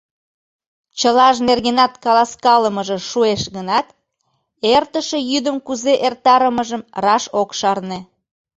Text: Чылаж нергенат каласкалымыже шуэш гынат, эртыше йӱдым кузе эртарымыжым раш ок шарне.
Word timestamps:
Чылаж 0.99 1.35
нергенат 1.47 1.93
каласкалымыже 2.03 2.97
шуэш 3.09 3.43
гынат, 3.55 3.87
эртыше 4.75 5.19
йӱдым 5.29 5.57
кузе 5.67 5.93
эртарымыжым 6.07 6.81
раш 7.03 7.23
ок 7.41 7.49
шарне. 7.59 7.99